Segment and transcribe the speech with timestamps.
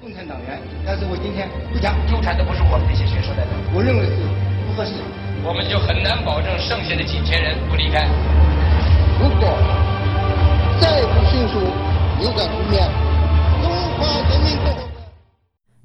[0.00, 4.14] 共产党员，但是我今天不讲，纠缠的不是我们这些学生代表，我认为是
[4.66, 4.94] 不合适。
[5.44, 8.06] 我们就很难保证剩下的几千人不离开。
[9.18, 9.58] 如果
[10.80, 11.58] 再不迅速
[12.20, 12.88] 扭转局面，
[13.60, 13.68] 中
[13.98, 14.88] 华人民共和国。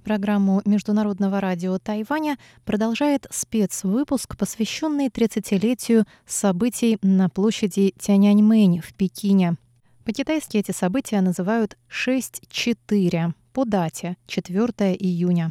[0.05, 9.55] Программу Международного радио Тайваня продолжает спецвыпуск, посвященный 30-летию событий на площади Тяньаньмэнь в Пекине.
[10.03, 15.50] По-китайски эти события называют 6-4 по дате 4 июня.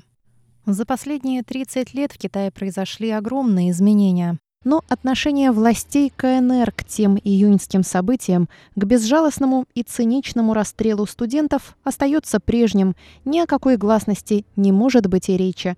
[0.66, 4.40] За последние 30 лет в Китае произошли огромные изменения.
[4.64, 8.48] Но отношение властей КНР к тем июньским событиям,
[8.78, 12.96] к безжалостному и циничному расстрелу студентов остается прежним.
[13.26, 15.76] Ни о какой гласности не может быть и речи.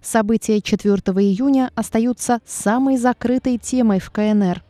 [0.00, 4.62] События 4 июня остаются самой закрытой темой в КНР.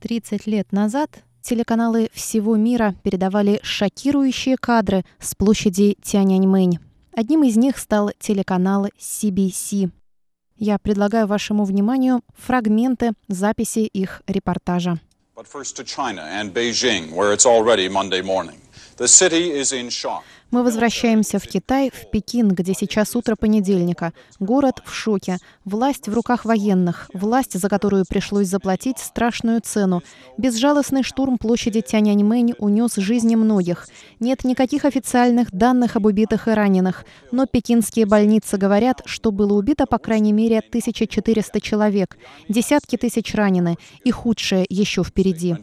[0.00, 6.78] 30 лет назад телеканалы всего мира передавали шокирующие кадры с площади Тяньаньмэнь.
[7.12, 9.90] Одним из них стал телеканал CBC.
[10.56, 14.98] Я предлагаю вашему вниманию фрагменты записи их репортажа.
[15.36, 17.44] But first to China and Beijing, where it's.
[20.50, 24.12] Мы возвращаемся в Китай, в Пекин, где сейчас утро понедельника.
[24.38, 25.38] Город в шоке.
[25.64, 27.10] Власть в руках военных.
[27.12, 30.02] Власть, за которую пришлось заплатить страшную цену.
[30.38, 33.88] Безжалостный штурм площади Тяньаньмэнь унес жизни многих.
[34.20, 37.04] Нет никаких официальных данных об убитых и раненых.
[37.32, 42.16] Но пекинские больницы говорят, что было убито по крайней мере 1400 человек.
[42.48, 43.76] Десятки тысяч ранены.
[44.04, 45.56] И худшее еще впереди.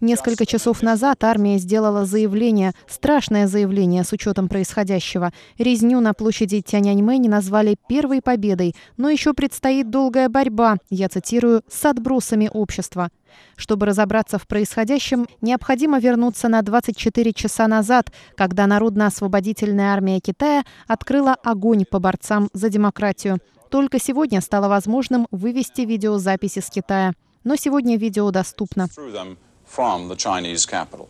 [0.00, 5.32] Несколько часов назад армия сделала заявление, страшное заявление с учетом происходящего.
[5.58, 11.84] Резню на площади Тяньаньмэнь назвали первой победой, но еще предстоит долгая борьба, я цитирую, с
[11.84, 13.08] отбросами общества.
[13.56, 21.34] Чтобы разобраться в происходящем, необходимо вернуться на 24 часа назад, когда Народно-освободительная армия Китая открыла
[21.34, 23.40] огонь по борцам за демократию.
[23.68, 27.14] Только сегодня стало возможным вывести видеозаписи с Китая.
[27.42, 28.86] Но сегодня видео доступно.
[29.68, 31.08] From the Chinese capital.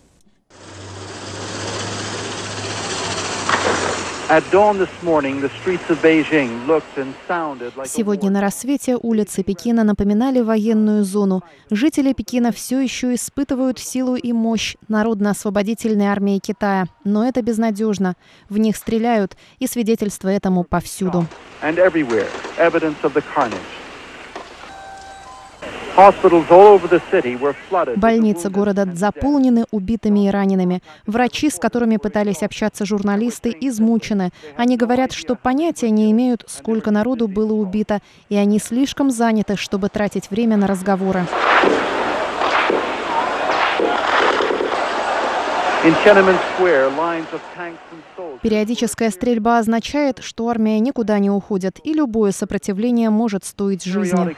[4.30, 8.42] At dawn this morning, the streets of Beijing looked and sounded like a Сегодня на
[8.42, 11.42] рассвете улицы Пекина напоминали военную зону.
[11.70, 16.88] Жители Пекина все еще испытывают силу и мощь Народно-освободительной армии Китая.
[17.04, 18.16] Но это безнадежно.
[18.50, 21.26] В них стреляют, и свидетельства этому повсюду.
[21.62, 23.87] and everywhere evidence of the carnage.
[27.96, 30.80] Больницы города заполнены убитыми и ранеными.
[31.06, 34.30] Врачи, с которыми пытались общаться журналисты, измучены.
[34.56, 37.98] Они говорят, что понятия не имеют, сколько народу было убито,
[38.28, 41.26] и они слишком заняты, чтобы тратить время на разговоры.
[41.80, 41.86] In Tiananmen
[44.98, 45.77] Square, lines of tanks and soldiers.
[48.42, 54.36] Периодическая стрельба означает, что армия никуда не уходит, и любое сопротивление может стоить жизни.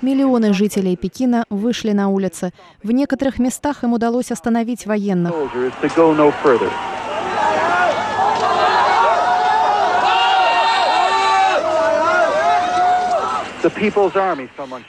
[0.00, 2.52] Миллионы жителей Пекина вышли на улицы.
[2.82, 5.32] В некоторых местах им удалось остановить военных.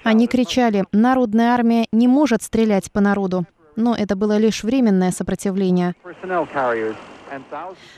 [0.03, 3.46] Они кричали, народная армия не может стрелять по народу.
[3.75, 5.96] Но это было лишь временное сопротивление.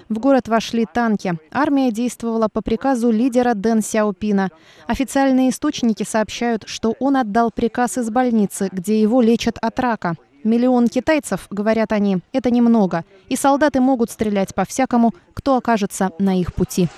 [0.10, 1.34] В город вошли танки.
[1.52, 4.50] Армия действовала по приказу лидера Дэн Сяопина.
[4.88, 10.16] Официальные источники сообщают, что он отдал приказ из больницы, где его лечат от рака.
[10.44, 13.06] Миллион китайцев, говорят они, это немного.
[13.30, 16.90] И солдаты могут стрелять по всякому, кто окажется на их пути.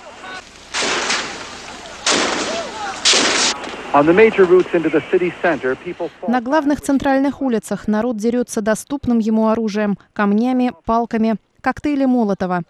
[6.26, 12.62] На главных центральных улицах народ дерется доступным ему оружием, камнями, палками, коктейли Молотова.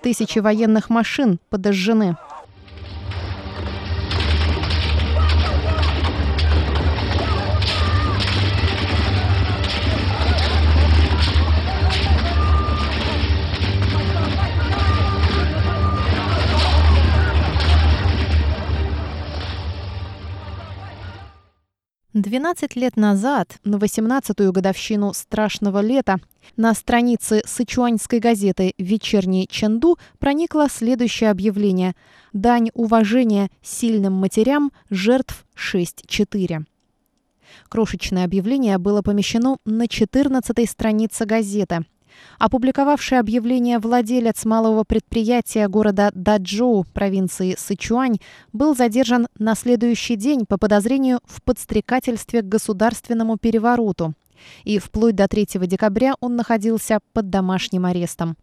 [0.00, 2.16] Тысячи военных машин подожжены.
[22.16, 26.16] Двенадцать лет назад, на 18-ю годовщину страшного лета,
[26.56, 31.94] на странице сычуаньской газеты «Вечерний Чэнду» проникло следующее объявление
[32.32, 36.64] «Дань уважения сильным матерям жертв 6.4».
[37.68, 41.84] Крошечное объявление было помещено на 14-й странице газеты.
[42.38, 48.18] Опубликовавший объявление владелец малого предприятия города Даджоу провинции Сычуань
[48.52, 54.14] был задержан на следующий день по подозрению в подстрекательстве к государственному перевороту.
[54.64, 58.36] И вплоть до 3 декабря он находился под домашним арестом.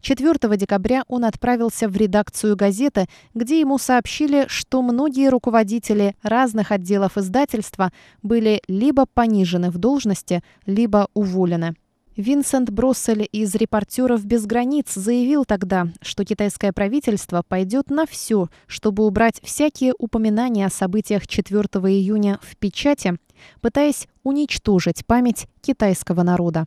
[0.00, 7.16] 4 декабря он отправился в редакцию газеты, где ему сообщили, что многие руководители разных отделов
[7.16, 7.92] издательства
[8.22, 11.74] были либо понижены в должности, либо уволены.
[12.18, 19.06] Винсент Броссель из «Репортеров без границ» заявил тогда, что китайское правительство пойдет на все, чтобы
[19.06, 23.18] убрать всякие упоминания о событиях 4 июня в печати,
[23.60, 26.66] пытаясь уничтожить память китайского народа.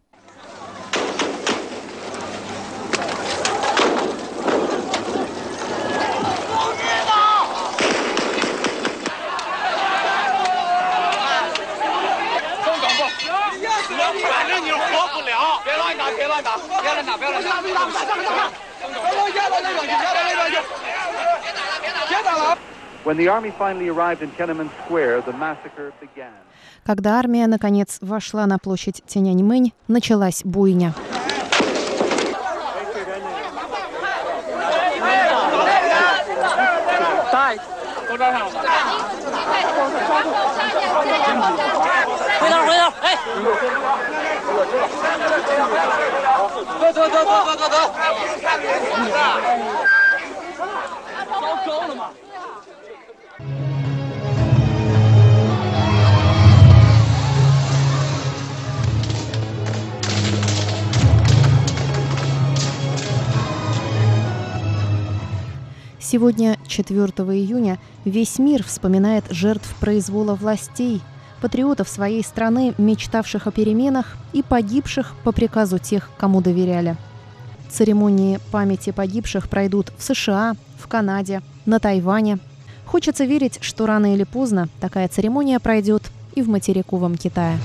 [23.03, 26.31] When the army finally arrived in Tiananmen Square, the massacre began.
[26.85, 30.93] Когда армия, наконец, вошла на площадь Тяньаньмэнь, началась буйня.
[66.11, 67.05] Сегодня, 4
[67.37, 71.01] июня, весь мир вспоминает жертв произвола властей,
[71.41, 76.95] патриотов своей страны, мечтавших о переменах и погибших по приказу тех, кому доверяли.
[77.69, 82.39] Церемонии памяти погибших пройдут в США, в Канаде, на Тайване.
[82.85, 86.03] Хочется верить, что рано или поздно такая церемония пройдет
[86.35, 87.57] и в материковом Китае.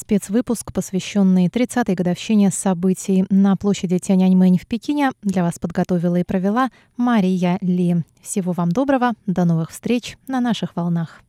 [0.00, 6.70] Спецвыпуск, посвященный 30-й годовщине событий на площади Тяньаньмэнь в Пекине, для вас подготовила и провела
[6.96, 8.02] Мария Ли.
[8.22, 11.20] Всего вам доброго, до новых встреч на наших волнах.